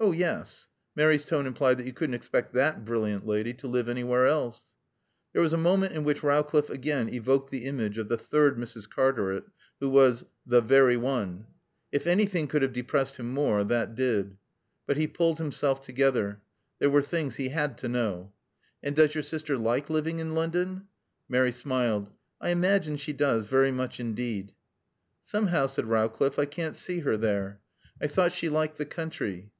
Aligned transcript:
"Oh, 0.00 0.12
yes." 0.12 0.68
Mary's 0.94 1.24
tone 1.24 1.44
implied 1.44 1.76
that 1.78 1.84
you 1.86 1.92
couldn't 1.92 2.14
expect 2.14 2.52
that 2.52 2.84
brilliant 2.84 3.26
lady 3.26 3.52
to 3.54 3.66
live 3.66 3.88
anywhere 3.88 4.28
else. 4.28 4.66
There 5.32 5.42
was 5.42 5.52
a 5.52 5.56
moment 5.56 5.92
in 5.92 6.04
which 6.04 6.22
Rowcliffe 6.22 6.70
again 6.70 7.08
evoked 7.08 7.50
the 7.50 7.64
image 7.64 7.98
of 7.98 8.08
the 8.08 8.16
third 8.16 8.58
Mrs. 8.58 8.88
Cartaret 8.88 9.42
who 9.80 9.90
was 9.90 10.24
"the 10.46 10.60
very 10.60 10.96
one." 10.96 11.48
If 11.90 12.06
anything 12.06 12.46
could 12.46 12.62
have 12.62 12.72
depressed 12.72 13.16
him 13.16 13.34
more, 13.34 13.64
that 13.64 13.96
did. 13.96 14.36
But 14.86 14.98
he 14.98 15.08
pulled 15.08 15.38
himself 15.38 15.80
together. 15.80 16.42
There 16.78 16.90
were 16.90 17.02
things 17.02 17.34
he 17.34 17.48
had 17.48 17.76
to 17.78 17.88
know. 17.88 18.32
"And 18.84 18.94
does 18.94 19.16
your 19.16 19.24
sister 19.24 19.56
like 19.58 19.90
living 19.90 20.20
in 20.20 20.32
London?" 20.36 20.86
Mary 21.28 21.50
smiled. 21.52 22.12
"I 22.40 22.50
imagine 22.50 22.98
she 22.98 23.12
does 23.12 23.46
very 23.46 23.72
much 23.72 23.98
indeed." 23.98 24.52
"Somehow," 25.24 25.66
said 25.66 25.86
Rowcliffe, 25.86 26.38
"I 26.38 26.44
can't 26.44 26.76
see 26.76 27.00
her 27.00 27.16
there. 27.16 27.60
I 28.00 28.06
thought 28.06 28.32
she 28.32 28.48
liked 28.48 28.78
the 28.78 28.86
country." 28.86 29.50